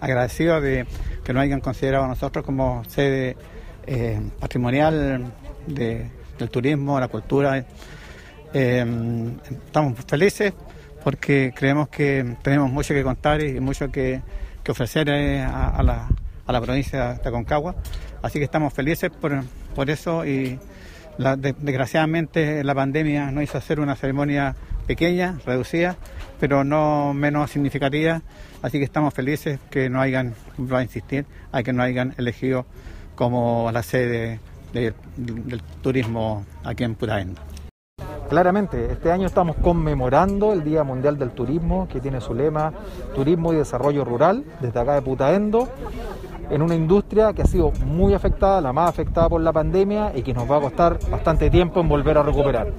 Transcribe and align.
agradecidos 0.00 0.62
de 0.62 0.86
que 1.24 1.32
nos 1.32 1.42
hayan 1.42 1.60
considerado 1.60 2.04
a 2.04 2.08
nosotros 2.08 2.44
como 2.44 2.84
sede 2.88 3.36
eh, 3.86 4.20
patrimonial 4.38 5.32
del 5.66 6.50
turismo, 6.50 6.98
la 7.00 7.08
cultura. 7.08 7.64
Eh, 8.54 8.86
estamos 9.50 9.98
felices 10.06 10.52
porque 11.04 11.52
creemos 11.54 11.88
que 11.88 12.36
tenemos 12.42 12.70
mucho 12.70 12.94
que 12.94 13.02
contar 13.02 13.42
y 13.42 13.60
mucho 13.60 13.90
que, 13.90 14.20
ofrecer 14.68 15.10
a, 15.10 15.82
la, 15.82 16.08
a, 16.46 16.52
la, 16.52 16.60
provincia 16.60 17.14
de 17.14 17.28
Aconcagua. 17.28 17.74
Así 18.20 18.38
que 18.38 18.44
estamos 18.44 18.74
felices 18.74 19.10
por, 19.10 19.42
por 19.74 19.88
eso 19.88 20.26
y 20.26 20.58
desgraciadamente 21.18 22.62
la 22.62 22.74
pandemia 22.74 23.30
nos 23.30 23.44
hizo 23.44 23.58
hacer 23.58 23.80
una 23.80 23.96
ceremonia 23.96 24.54
pequeña, 24.86 25.38
reducida, 25.44 25.96
pero 26.40 26.64
no 26.64 27.14
menos 27.14 27.50
significativa. 27.50 28.22
Así 28.62 28.78
que 28.78 28.84
estamos 28.84 29.14
felices 29.14 29.58
que 29.70 29.88
no 29.88 30.00
hayan, 30.00 30.34
voy 30.56 30.78
a 30.78 30.82
insistir, 30.82 31.26
a 31.52 31.62
que 31.62 31.72
no 31.72 31.82
hayan 31.82 32.14
elegido 32.18 32.66
como 33.14 33.70
la 33.72 33.82
sede 33.82 34.40
del 34.72 35.62
turismo 35.82 36.44
aquí 36.64 36.84
en 36.84 36.94
Putaendo. 36.94 37.40
Claramente, 38.28 38.92
este 38.92 39.10
año 39.10 39.26
estamos 39.26 39.56
conmemorando 39.56 40.52
el 40.52 40.62
Día 40.62 40.84
Mundial 40.84 41.16
del 41.16 41.30
Turismo, 41.30 41.88
que 41.88 41.98
tiene 41.98 42.20
su 42.20 42.34
lema 42.34 42.74
Turismo 43.14 43.54
y 43.54 43.56
Desarrollo 43.56 44.04
Rural, 44.04 44.44
desde 44.60 44.78
acá 44.78 44.94
de 44.94 45.00
Putaendo, 45.00 45.66
en 46.50 46.60
una 46.60 46.74
industria 46.74 47.32
que 47.32 47.40
ha 47.40 47.46
sido 47.46 47.72
muy 47.86 48.12
afectada, 48.12 48.60
la 48.60 48.74
más 48.74 48.90
afectada 48.90 49.30
por 49.30 49.40
la 49.40 49.50
pandemia 49.50 50.12
y 50.14 50.22
que 50.22 50.34
nos 50.34 50.50
va 50.50 50.58
a 50.58 50.60
costar 50.60 50.98
bastante 51.10 51.48
tiempo 51.48 51.80
en 51.80 51.88
volver 51.88 52.18
a 52.18 52.22
recuperar. 52.22 52.70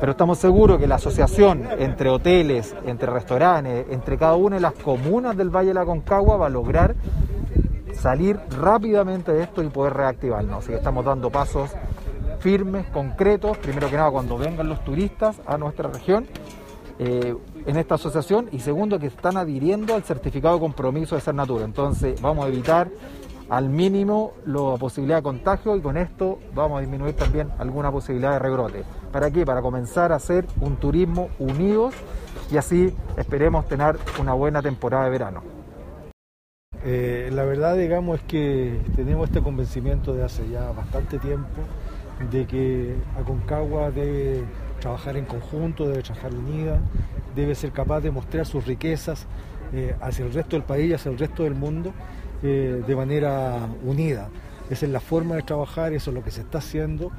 Pero 0.00 0.10
estamos 0.10 0.38
seguros 0.38 0.80
que 0.80 0.88
la 0.88 0.96
asociación 0.96 1.68
entre 1.78 2.10
hoteles, 2.10 2.74
entre 2.84 3.08
restaurantes, 3.08 3.86
entre 3.90 4.18
cada 4.18 4.34
una 4.34 4.56
de 4.56 4.62
las 4.62 4.72
comunas 4.72 5.36
del 5.36 5.50
Valle 5.50 5.68
de 5.68 5.74
la 5.74 5.84
Concagua 5.84 6.36
va 6.36 6.46
a 6.46 6.50
lograr 6.50 6.96
salir 7.94 8.38
rápidamente 8.60 9.32
de 9.32 9.44
esto 9.44 9.62
y 9.62 9.68
poder 9.68 9.94
reactivarnos. 9.94 10.58
Así 10.58 10.68
que 10.70 10.76
estamos 10.76 11.04
dando 11.04 11.30
pasos 11.30 11.70
firmes, 12.38 12.86
concretos, 12.86 13.58
primero 13.58 13.88
que 13.90 13.96
nada 13.96 14.10
cuando 14.10 14.38
vengan 14.38 14.68
los 14.68 14.84
turistas 14.84 15.40
a 15.46 15.58
nuestra 15.58 15.88
región 15.88 16.26
eh, 16.98 17.34
en 17.66 17.76
esta 17.76 17.94
asociación 17.94 18.48
y 18.50 18.60
segundo 18.60 18.98
que 18.98 19.06
están 19.06 19.36
adhiriendo 19.36 19.94
al 19.94 20.02
certificado 20.02 20.54
de 20.54 20.60
compromiso 20.60 21.14
de 21.14 21.20
ser 21.20 21.34
natura. 21.34 21.64
Entonces 21.64 22.20
vamos 22.20 22.44
a 22.44 22.48
evitar 22.48 22.90
al 23.48 23.68
mínimo 23.68 24.32
la 24.44 24.76
posibilidad 24.78 25.18
de 25.18 25.22
contagio 25.22 25.76
y 25.76 25.80
con 25.80 25.96
esto 25.96 26.38
vamos 26.54 26.78
a 26.78 26.80
disminuir 26.80 27.14
también 27.14 27.50
alguna 27.58 27.90
posibilidad 27.90 28.32
de 28.32 28.38
rebrote. 28.38 28.84
¿Para 29.12 29.30
qué? 29.30 29.46
Para 29.46 29.62
comenzar 29.62 30.12
a 30.12 30.16
hacer 30.16 30.46
un 30.60 30.76
turismo 30.76 31.30
unidos 31.38 31.94
y 32.50 32.56
así 32.56 32.94
esperemos 33.16 33.66
tener 33.68 33.96
una 34.20 34.34
buena 34.34 34.60
temporada 34.60 35.04
de 35.04 35.10
verano. 35.10 35.42
Eh, 36.84 37.30
la 37.32 37.44
verdad, 37.44 37.76
digamos, 37.76 38.20
es 38.20 38.24
que 38.26 38.80
tenemos 38.94 39.28
este 39.28 39.42
convencimiento 39.42 40.14
de 40.14 40.24
hace 40.24 40.48
ya 40.48 40.70
bastante 40.72 41.18
tiempo 41.18 41.62
de 42.30 42.46
que 42.46 42.94
Aconcagua 43.18 43.90
debe 43.90 44.44
trabajar 44.80 45.16
en 45.16 45.24
conjunto, 45.24 45.88
debe 45.88 46.02
trabajar 46.02 46.34
unida, 46.34 46.80
debe 47.34 47.54
ser 47.54 47.72
capaz 47.72 48.00
de 48.00 48.10
mostrar 48.10 48.46
sus 48.46 48.66
riquezas 48.66 49.26
eh, 49.72 49.94
hacia 50.00 50.24
el 50.24 50.32
resto 50.32 50.56
del 50.56 50.64
país 50.64 50.90
y 50.90 50.94
hacia 50.94 51.10
el 51.10 51.18
resto 51.18 51.44
del 51.44 51.54
mundo 51.54 51.92
eh, 52.42 52.82
de 52.86 52.96
manera 52.96 53.68
unida. 53.84 54.28
Esa 54.70 54.86
es 54.86 54.92
la 54.92 55.00
forma 55.00 55.36
de 55.36 55.42
trabajar, 55.42 55.92
eso 55.92 56.10
es 56.10 56.14
lo 56.14 56.22
que 56.22 56.30
se 56.30 56.40
está 56.40 56.58
haciendo 56.58 57.10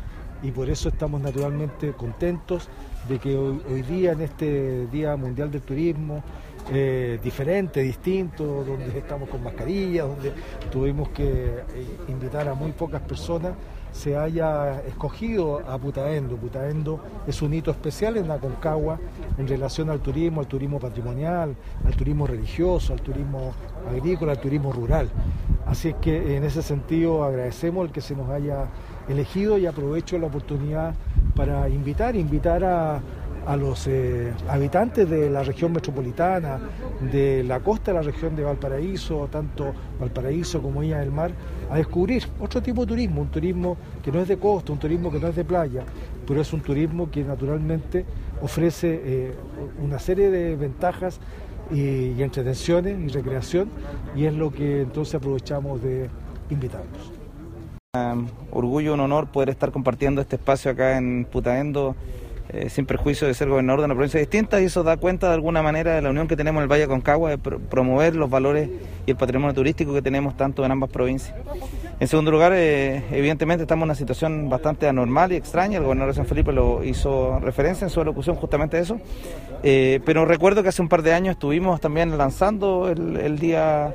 y 0.42 0.52
por 0.52 0.70
eso 0.70 0.90
estamos 0.90 1.22
naturalmente 1.22 1.92
contentos 1.94 2.70
de 3.08 3.20
que 3.20 3.36
hoy, 3.36 3.82
día, 3.82 4.12
en 4.12 4.22
este 4.22 4.88
Día 4.88 5.16
Mundial 5.16 5.52
del 5.52 5.62
Turismo, 5.62 6.24
eh, 6.72 7.20
diferente, 7.24 7.82
distinto, 7.82 8.64
donde 8.64 8.98
estamos 8.98 9.30
con 9.30 9.44
mascarillas, 9.44 10.08
donde 10.08 10.34
tuvimos 10.72 11.10
que 11.10 11.64
invitar 12.08 12.48
a 12.48 12.54
muy 12.54 12.72
pocas 12.72 13.02
personas, 13.02 13.54
se 13.92 14.18
haya 14.18 14.82
escogido 14.82 15.62
a 15.68 15.78
Putaendo. 15.78 16.36
Putaendo 16.36 17.00
es 17.28 17.42
un 17.42 17.54
hito 17.54 17.72
especial 17.72 18.18
en 18.18 18.28
la 18.28 18.38
Concagua 18.38 19.00
en 19.38 19.48
relación 19.48 19.90
al 19.90 20.00
turismo, 20.00 20.42
al 20.42 20.48
turismo 20.48 20.80
patrimonial, 20.80 21.56
al 21.86 21.96
turismo 21.96 22.28
religioso, 22.28 22.94
al 22.94 23.02
turismo 23.02 23.54
agrícola, 23.90 24.34
al 24.34 24.40
turismo 24.40 24.72
rural. 24.72 25.10
Así 25.66 25.90
es 25.90 25.96
que 25.96 26.38
en 26.38 26.44
ese 26.44 26.62
sentido 26.62 27.24
agradecemos 27.24 27.86
el 27.86 27.92
que 27.92 28.02
se 28.02 28.16
nos 28.16 28.30
haya 28.30 28.66
elegido 29.08 29.58
y 29.58 29.66
aprovecho 29.66 30.18
la 30.18 30.28
oportunidad 30.28 30.94
para 31.36 31.70
invitar, 31.70 32.16
invitar 32.16 32.64
a, 32.64 33.02
a 33.50 33.58
los 33.58 33.88
eh, 33.88 34.32
habitantes 34.48 35.10
de 35.10 35.28
la 35.28 35.42
región 35.42 35.72
metropolitana, 35.72 36.60
de 37.12 37.44
la 37.44 37.60
costa 37.62 37.92
de 37.92 37.98
la 37.98 38.04
región 38.04 38.36
de 38.36 38.44
Valparaíso, 38.44 39.28
tanto 39.32 39.74
Valparaíso 40.00 40.62
como 40.62 40.84
Illa 40.84 41.00
del 41.00 41.12
Mar, 41.12 41.32
a 41.68 41.78
descubrir 41.78 42.28
otro 42.40 42.62
tipo 42.62 42.82
de 42.82 42.90
turismo, 42.90 43.22
un 43.22 43.30
turismo 43.30 43.76
que 44.04 44.12
no 44.12 44.20
es 44.20 44.28
de 44.28 44.38
costa, 44.38 44.72
un 44.72 44.78
turismo 44.78 45.12
que 45.12 45.20
no 45.20 45.30
es 45.30 45.36
de 45.36 45.44
playa, 45.44 45.84
pero 46.28 46.42
es 46.42 46.54
un 46.54 46.62
turismo 46.62 47.10
que 47.10 47.24
naturalmente 47.24 48.06
ofrece 48.40 49.02
eh, 49.04 49.34
una 49.82 49.98
serie 49.98 50.30
de 50.30 50.56
ventajas 50.56 51.20
y, 51.72 52.12
y 52.12 52.22
entretenciones 52.22 53.00
y 53.00 53.08
recreación, 53.08 53.70
y 54.16 54.26
es 54.26 54.34
lo 54.36 54.52
que 54.52 54.82
entonces 54.82 55.16
aprovechamos 55.16 55.82
de 55.82 56.08
invitarlos. 56.52 57.14
Un 57.96 58.30
orgullo, 58.52 58.94
un 58.94 59.00
honor 59.00 59.26
poder 59.32 59.50
estar 59.50 59.72
compartiendo 59.72 60.22
este 60.22 60.36
espacio 60.36 60.70
acá 60.70 61.00
en 61.00 61.26
Putaendo 61.26 61.96
eh, 62.52 62.68
sin 62.68 62.88
perjuicio 62.88 63.28
de 63.28 63.36
ser 63.36 63.48
gobernador 63.48 63.82
de 63.82 63.86
una 63.86 63.94
provincia 63.94 64.20
distinta 64.20 64.60
y 64.60 64.66
eso 64.66 64.82
da 64.82 64.98
cuenta 64.98 65.28
de 65.28 65.36
alguna 65.36 65.62
manera 65.62 65.94
de 65.94 66.02
la 66.02 66.10
unión 66.10 66.28
que 66.28 66.36
tenemos 66.36 66.62
en 66.62 66.64
el 66.64 66.72
Valle 66.72 66.88
Concagua 66.88 67.30
de 67.30 67.38
promover 67.38 68.16
los 68.16 68.28
valores 68.28 68.68
y 69.06 69.12
el 69.12 69.18
patrimonio 69.18 69.54
turístico 69.54 69.94
que 69.94 70.02
tenemos 70.02 70.36
tanto 70.36 70.66
en 70.66 70.72
ambas 70.72 70.90
provincias. 70.90 71.36
En 72.00 72.08
segundo 72.08 72.32
lugar, 72.32 72.54
eh, 72.56 73.04
evidentemente 73.12 73.64
estamos 73.64 73.84
en 73.84 73.90
una 73.90 73.96
situación 73.96 74.50
bastante 74.50 74.88
anormal 74.88 75.32
y 75.32 75.36
extraña, 75.36 75.78
el 75.78 75.84
gobernador 75.84 76.14
de 76.14 76.18
San 76.18 76.26
Felipe 76.26 76.52
lo 76.52 76.84
hizo 76.84 77.40
referencia 77.40 77.86
en 77.86 77.92
su 77.92 78.02
alocución 78.02 78.36
justamente 78.36 78.78
a 78.78 78.80
eso, 78.80 79.00
eh, 79.62 80.00
pero 80.04 80.26
recuerdo 80.26 80.64
que 80.64 80.70
hace 80.70 80.82
un 80.82 80.90
par 80.90 81.04
de 81.04 81.14
años 81.14 81.34
estuvimos 81.34 81.80
también 81.82 82.18
lanzando 82.18 82.90
el, 82.90 83.38
Día 83.38 83.94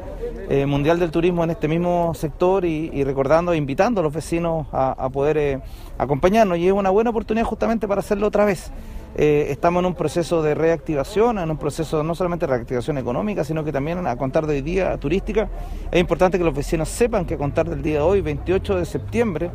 Mundial 0.66 1.00
del 1.00 1.10
Turismo 1.10 1.42
en 1.42 1.50
este 1.50 1.66
mismo 1.66 2.14
sector 2.14 2.64
y, 2.64 3.02
recordando 3.02 3.52
e 3.52 3.56
invitando 3.56 4.00
a 4.00 4.04
los 4.04 4.12
vecinos 4.12 4.66
a, 4.72 4.92
a 4.92 5.08
poder 5.08 5.60
acompañarnos. 5.98 6.58
Y 6.58 6.66
es 6.66 6.72
una 6.72 6.90
buena 6.90 7.10
oportunidad 7.10 7.46
justamente 7.46 7.88
para 7.88 8.00
hacerlo 8.00 8.26
otra 8.26 8.43
vez. 8.44 8.70
Eh, 9.16 9.46
estamos 9.50 9.80
en 9.80 9.86
un 9.86 9.94
proceso 9.94 10.42
de 10.42 10.56
reactivación, 10.56 11.38
en 11.38 11.48
un 11.48 11.56
proceso 11.56 12.02
no 12.02 12.16
solamente 12.16 12.46
de 12.46 12.52
reactivación 12.52 12.98
económica, 12.98 13.44
sino 13.44 13.62
que 13.62 13.70
también 13.70 14.04
a 14.06 14.16
contar 14.16 14.46
de 14.46 14.60
día 14.60 14.96
turística. 14.98 15.48
Es 15.92 16.00
importante 16.00 16.36
que 16.36 16.44
los 16.44 16.54
vecinos 16.54 16.88
sepan 16.88 17.24
que 17.24 17.34
a 17.34 17.38
contar 17.38 17.68
del 17.68 17.80
día 17.80 17.98
de 17.98 18.00
hoy, 18.00 18.20
28 18.22 18.76
de 18.76 18.84
septiembre, 18.84 19.50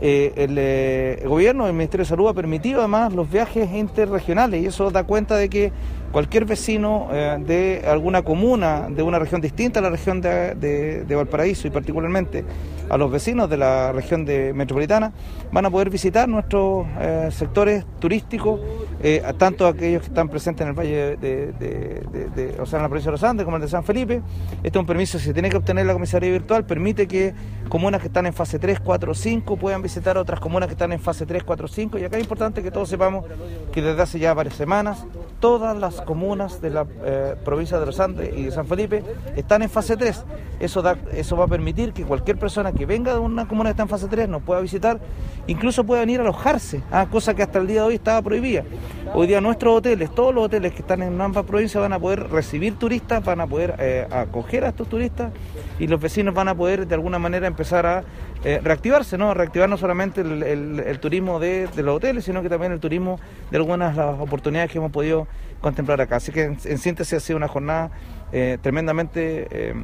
eh, 0.00 0.32
eh, 0.36 1.18
el, 1.22 1.28
gobierno, 1.28 1.66
el 1.66 1.72
Ministerio 1.72 2.04
de 2.04 2.08
Salud 2.08 2.28
ha 2.28 2.34
permitido 2.34 2.80
además 2.80 3.14
los 3.14 3.30
viajes 3.30 3.72
interregionales 3.72 4.62
y 4.62 4.66
eso 4.66 4.90
da 4.90 5.04
cuenta 5.04 5.36
de 5.36 5.48
que 5.48 5.72
cualquier 6.12 6.44
vecino 6.44 7.08
de 7.10 7.84
alguna 7.86 8.22
comuna, 8.22 8.88
de 8.88 9.02
una 9.02 9.18
región 9.18 9.40
distinta 9.40 9.80
a 9.80 9.82
la 9.82 9.90
región 9.90 10.20
de 10.20 11.14
Valparaíso 11.14 11.68
y 11.68 11.70
particularmente 11.70 12.44
a 12.88 12.96
los 12.96 13.10
vecinos 13.10 13.48
de 13.50 13.56
la 13.56 13.92
región 13.92 14.24
de 14.24 14.52
metropolitana, 14.52 15.12
van 15.52 15.66
a 15.66 15.70
poder 15.70 15.90
visitar 15.90 16.28
nuestros 16.28 16.86
eh, 17.00 17.28
sectores 17.30 17.84
turísticos, 17.98 18.60
eh, 19.02 19.22
tanto 19.36 19.66
aquellos 19.66 20.02
que 20.02 20.08
están 20.08 20.28
presentes 20.28 20.62
en 20.62 20.68
el 20.68 20.74
Valle 20.74 21.16
de, 21.16 22.56
o 22.60 22.66
sea, 22.66 22.78
en 22.78 22.82
la 22.82 22.88
provincia 22.88 23.10
de 23.10 23.12
los 23.12 23.24
Andes 23.24 23.44
como 23.44 23.56
el 23.56 23.62
de 23.62 23.68
San 23.68 23.84
Felipe. 23.84 24.22
Este 24.62 24.68
es 24.68 24.76
un 24.76 24.86
permiso, 24.86 25.18
se 25.18 25.32
tiene 25.32 25.50
que 25.50 25.56
obtener 25.56 25.86
la 25.86 25.92
comisaría 25.92 26.30
virtual, 26.30 26.64
permite 26.64 27.06
que 27.06 27.34
comunas 27.68 28.00
que 28.00 28.06
están 28.06 28.26
en 28.26 28.32
fase 28.32 28.58
3, 28.58 28.80
4, 28.80 29.14
5 29.14 29.56
puedan 29.56 29.82
visitar 29.82 30.16
otras 30.16 30.40
comunas 30.40 30.68
que 30.68 30.72
están 30.72 30.92
en 30.92 31.00
fase 31.00 31.26
3, 31.26 31.44
4, 31.44 31.68
5. 31.68 31.98
Y 31.98 32.04
acá 32.04 32.16
es 32.16 32.22
importante 32.22 32.62
que 32.62 32.70
todos 32.70 32.88
sepamos 32.88 33.26
que 33.72 33.82
desde 33.82 34.00
hace 34.02 34.18
ya 34.18 34.34
varias 34.34 34.56
semanas 34.56 35.04
todas 35.40 35.76
las 35.76 35.97
comunas 36.00 36.60
de 36.60 36.70
la 36.70 36.86
eh, 37.04 37.34
provincia 37.44 37.78
de 37.78 37.86
los 37.86 38.00
Andes 38.00 38.30
y 38.36 38.44
de 38.44 38.50
San 38.50 38.66
Felipe 38.66 39.02
están 39.36 39.62
en 39.62 39.70
fase 39.70 39.96
3. 39.96 40.24
Eso, 40.60 40.82
da, 40.82 40.96
eso 41.12 41.36
va 41.36 41.44
a 41.44 41.48
permitir 41.48 41.92
que 41.92 42.04
cualquier 42.04 42.38
persona 42.38 42.72
que 42.72 42.86
venga 42.86 43.12
de 43.12 43.18
una 43.18 43.46
comuna 43.46 43.70
que 43.70 43.72
está 43.72 43.82
en 43.84 43.88
fase 43.88 44.08
3 44.08 44.28
nos 44.28 44.42
pueda 44.42 44.60
visitar, 44.60 45.00
incluso 45.46 45.84
pueda 45.84 46.00
venir 46.00 46.20
a 46.20 46.22
alojarse, 46.24 46.82
ah, 46.90 47.06
cosa 47.10 47.34
que 47.34 47.42
hasta 47.42 47.58
el 47.58 47.66
día 47.66 47.82
de 47.82 47.88
hoy 47.88 47.94
estaba 47.94 48.22
prohibida. 48.22 48.64
Hoy 49.14 49.26
día 49.26 49.40
nuestros 49.40 49.78
hoteles, 49.78 50.14
todos 50.14 50.34
los 50.34 50.44
hoteles 50.44 50.72
que 50.72 50.80
están 50.80 51.02
en 51.02 51.18
ambas 51.20 51.44
provincias 51.44 51.80
van 51.80 51.92
a 51.92 51.98
poder 51.98 52.28
recibir 52.30 52.78
turistas, 52.78 53.24
van 53.24 53.40
a 53.40 53.46
poder 53.46 53.74
eh, 53.78 54.06
acoger 54.10 54.64
a 54.64 54.68
estos 54.68 54.88
turistas 54.88 55.32
y 55.78 55.86
los 55.86 56.00
vecinos 56.00 56.34
van 56.34 56.48
a 56.48 56.54
poder 56.54 56.86
de 56.86 56.94
alguna 56.94 57.18
manera 57.18 57.46
empezar 57.46 57.86
a 57.86 58.04
eh, 58.44 58.60
reactivarse, 58.62 59.16
¿no? 59.16 59.32
Reactivar 59.34 59.68
no 59.68 59.76
solamente 59.76 60.20
el, 60.20 60.98
turismo 61.00 61.40
de, 61.40 61.68
los 61.76 61.96
hoteles, 61.96 62.24
sino 62.24 62.42
que 62.42 62.48
también 62.48 62.70
el 62.72 62.80
turismo 62.80 63.18
de 63.50 63.56
algunas 63.56 63.96
de 63.96 64.02
las 64.02 64.20
oportunidades 64.20 64.70
que 64.70 64.78
hemos 64.78 64.92
podido 64.92 65.26
contemplar 65.60 66.00
acá. 66.00 66.16
Así 66.16 66.30
que 66.30 66.42
en, 66.42 66.78
síntesis 66.78 67.14
ha 67.14 67.20
sido 67.20 67.38
una 67.38 67.48
jornada 67.48 67.90
eh, 68.30 68.58
tremendamente 68.60 69.74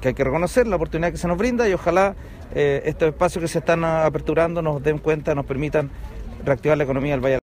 que 0.00 0.08
hay 0.08 0.14
que 0.14 0.24
reconocer 0.24 0.66
la 0.66 0.76
oportunidad 0.76 1.12
que 1.12 1.18
se 1.18 1.28
nos 1.28 1.36
brinda 1.36 1.68
y 1.68 1.74
ojalá 1.74 2.16
estos 2.54 3.08
espacios 3.08 3.42
que 3.42 3.48
se 3.48 3.58
están 3.58 3.84
aperturando 3.84 4.62
nos 4.62 4.82
den 4.82 4.98
cuenta, 4.98 5.34
nos 5.34 5.44
permitan 5.44 5.90
reactivar 6.42 6.78
la 6.78 6.84
economía 6.84 7.12
del 7.12 7.20
Valle. 7.20 7.45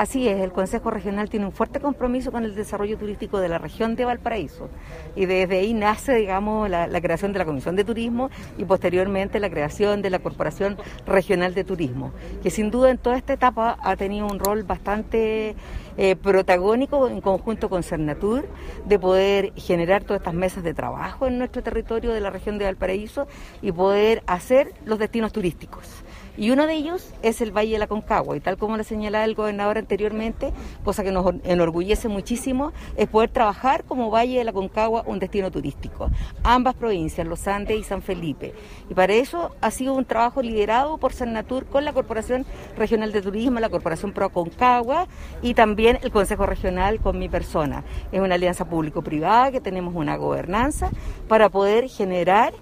Así 0.00 0.26
es, 0.28 0.40
el 0.40 0.50
Consejo 0.50 0.90
Regional 0.90 1.28
tiene 1.28 1.44
un 1.44 1.52
fuerte 1.52 1.78
compromiso 1.78 2.32
con 2.32 2.46
el 2.46 2.54
desarrollo 2.54 2.96
turístico 2.96 3.38
de 3.38 3.50
la 3.50 3.58
región 3.58 3.96
de 3.96 4.06
Valparaíso 4.06 4.70
y 5.14 5.26
desde 5.26 5.58
ahí 5.58 5.74
nace, 5.74 6.14
digamos, 6.14 6.70
la, 6.70 7.00
creación 7.02 7.34
de 7.34 7.38
la 7.38 7.44
Comisión 7.44 7.76
de 7.76 7.84
Turismo 7.84 8.30
y 8.56 8.64
posteriormente 8.64 9.38
la 9.40 9.50
creación 9.50 10.00
de 10.00 10.08
la 10.08 10.20
Corporación 10.20 10.78
Regional 11.04 11.52
de 11.52 11.64
Turismo, 11.64 12.12
que 12.42 12.48
sin 12.48 12.70
duda 12.70 12.90
en 12.90 12.96
toda 12.96 13.18
esta 13.18 13.34
etapa 13.34 13.76
ha 13.82 13.94
tenido 13.96 14.26
un 14.26 14.38
rol 14.38 14.62
bastante 14.62 15.54
eh, 15.98 16.16
protagónico 16.16 17.06
en 17.06 17.20
conjunto 17.20 17.68
con 17.68 17.82
Cernatur 17.82 18.48
de 18.86 18.98
poder 18.98 19.52
generar 19.56 20.04
todas 20.04 20.20
estas 20.20 20.32
mesas 20.32 20.64
de 20.64 20.72
trabajo 20.72 21.26
en 21.26 21.36
nuestro 21.36 21.62
territorio 21.62 22.12
de 22.12 22.22
la 22.22 22.30
región 22.30 22.56
de 22.56 22.64
Valparaíso 22.64 23.26
y 23.60 23.70
poder 23.70 24.22
hacer 24.26 24.72
los 24.86 24.98
destinos 24.98 25.30
turísticos. 25.30 26.02
Y 26.36 26.50
uno 26.50 26.66
de 26.66 26.74
ellos 26.74 27.12
es 27.22 27.40
el 27.40 27.52
Valle 27.56 27.72
de 27.72 27.78
la 27.78 27.86
Concagua. 27.86 28.36
Y 28.36 28.40
tal 28.40 28.56
como 28.56 28.76
le 28.76 28.84
señalaba 28.84 29.24
el 29.24 29.34
gobernador 29.34 29.78
anteriormente, 29.78 30.52
cosa 30.84 31.04
que 31.04 31.12
nos 31.12 31.34
enorgullece 31.44 32.08
muchísimo, 32.08 32.72
es 32.96 33.08
poder 33.08 33.30
trabajar 33.30 33.84
como 33.84 34.10
Valle 34.10 34.38
de 34.38 34.44
la 34.44 34.52
Concagua 34.52 35.04
un 35.06 35.18
destino 35.18 35.50
turístico. 35.50 36.10
Ambas 36.42 36.74
provincias, 36.74 37.26
Los 37.26 37.46
Andes 37.46 37.78
y 37.78 37.84
San 37.84 38.02
Felipe. 38.02 38.54
Y 38.88 38.94
para 38.94 39.12
eso 39.12 39.54
ha 39.60 39.70
sido 39.70 39.94
un 39.94 40.04
trabajo 40.04 40.42
liderado 40.42 40.98
por 40.98 41.10
Natur 41.26 41.66
con 41.66 41.84
la 41.84 41.92
Corporación 41.92 42.46
Regional 42.76 43.12
de 43.12 43.22
Turismo, 43.22 43.60
la 43.60 43.68
Corporación 43.68 44.12
Pro 44.12 44.30
Concagua 44.30 45.06
y 45.42 45.54
también 45.54 45.98
el 46.02 46.10
Consejo 46.10 46.46
Regional 46.46 47.00
con 47.00 47.18
mi 47.18 47.28
persona. 47.28 47.84
Es 48.12 48.20
una 48.20 48.36
alianza 48.36 48.64
público-privada 48.64 49.52
que 49.52 49.60
tenemos 49.60 49.94
una 49.94 50.16
gobernanza 50.16 50.90
para 51.28 51.48
poder 51.48 51.88
generar 51.88 52.52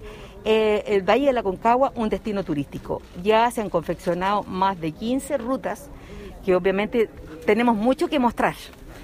eh, 0.45 0.83
el 0.87 1.01
Valle 1.01 1.27
de 1.27 1.33
la 1.33 1.43
Concagua 1.43 1.91
un 1.95 2.09
destino 2.09 2.43
turístico. 2.43 3.01
Ya 3.23 3.49
se 3.51 3.61
han 3.61 3.69
confeccionado 3.69 4.43
más 4.43 4.79
de 4.79 4.91
15 4.91 5.37
rutas 5.37 5.89
que 6.45 6.55
obviamente 6.55 7.09
tenemos 7.45 7.75
mucho 7.75 8.07
que 8.07 8.19
mostrar 8.19 8.55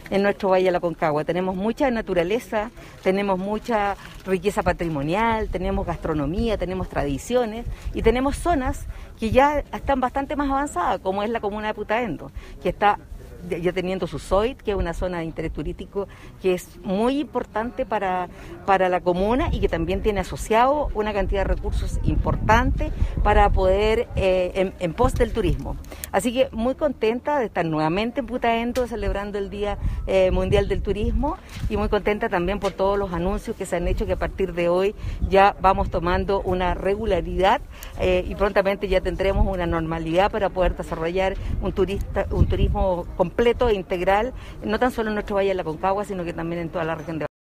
en 0.09 0.23
nuestro 0.23 0.49
Valle 0.49 0.65
de 0.65 0.71
la 0.71 0.79
Concagua. 0.79 1.23
Tenemos 1.23 1.55
mucha 1.55 1.89
naturaleza, 1.91 2.71
tenemos 3.03 3.39
mucha 3.39 3.95
riqueza 4.25 4.63
patrimonial, 4.63 5.49
tenemos 5.49 5.85
gastronomía, 5.85 6.57
tenemos 6.57 6.89
tradiciones 6.89 7.65
y 7.93 8.01
tenemos 8.01 8.37
zonas 8.37 8.85
que 9.19 9.31
ya 9.31 9.63
están 9.73 9.99
bastante 9.99 10.35
más 10.35 10.49
avanzadas, 10.49 10.99
como 10.99 11.23
es 11.23 11.29
la 11.29 11.39
comuna 11.39 11.67
de 11.67 11.73
Putaendo, 11.73 12.31
que 12.61 12.69
está 12.69 12.99
ya 13.47 13.73
teniendo 13.73 14.07
su 14.07 14.19
SOIT, 14.19 14.61
que 14.61 14.71
es 14.71 14.77
una 14.77 14.93
zona 14.93 15.19
de 15.19 15.25
interés 15.25 15.51
turístico 15.53 16.07
que 16.41 16.53
es 16.53 16.79
muy 16.83 17.19
importante 17.19 17.85
para, 17.85 18.27
para 18.65 18.89
la 18.89 19.01
comuna 19.01 19.49
y 19.51 19.59
que 19.59 19.69
también 19.69 20.01
tiene 20.01 20.21
asociado 20.21 20.89
una 20.93 21.13
cantidad 21.13 21.41
de 21.41 21.55
recursos 21.55 21.99
importante 22.03 22.91
para 23.23 23.49
poder 23.49 24.07
eh, 24.15 24.73
en, 24.79 24.93
pos 24.93 25.13
del 25.13 25.33
turismo. 25.33 25.75
Así 26.11 26.33
que 26.33 26.49
muy 26.51 26.75
contenta 26.75 27.39
de 27.39 27.45
estar 27.45 27.65
nuevamente 27.65 28.21
en 28.21 28.25
Putaendo 28.25 28.87
celebrando 28.87 29.37
el 29.37 29.49
Día 29.49 29.77
eh, 30.07 30.31
Mundial 30.31 30.67
del 30.67 30.81
Turismo 30.81 31.37
y 31.69 31.77
muy 31.77 31.89
contenta 31.89 32.29
también 32.29 32.59
por 32.59 32.71
todos 32.71 32.97
los 32.97 33.13
anuncios 33.13 33.55
que 33.55 33.65
se 33.65 33.75
han 33.75 33.87
hecho 33.87 34.05
que 34.05 34.13
a 34.13 34.19
partir 34.19 34.53
de 34.53 34.69
hoy 34.69 34.95
ya 35.29 35.55
vamos 35.61 35.89
tomando 35.89 36.41
una 36.41 36.73
regularidad 36.73 37.61
eh, 37.99 38.25
y 38.27 38.35
prontamente 38.35 38.87
ya 38.87 39.01
tendremos 39.01 39.45
una 39.47 39.65
normalidad 39.65 40.31
para 40.31 40.49
poder 40.49 40.75
desarrollar 40.75 41.35
un, 41.61 41.73
turista, 41.73 42.25
un 42.31 42.47
turismo 42.47 43.05
completo 43.17 43.34
completo 43.35 43.67
e 43.67 43.73
integral, 43.73 44.33
no 44.63 44.79
tan 44.79 44.91
solo 44.91 45.09
en 45.09 45.15
nuestro 45.15 45.35
Valle 45.35 45.49
de 45.49 45.55
la 45.55 45.65
Concagua, 45.65 46.05
sino 46.05 46.23
que 46.23 46.31
también 46.31 46.61
en 46.61 46.69
toda 46.69 46.85
la 46.85 46.95
región 46.95 47.19
de 47.19 47.25